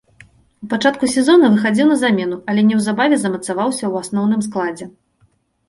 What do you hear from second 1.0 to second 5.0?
сезона выхадзіў на замену, але неўзабаве замацаваўся ў асноўным складзе.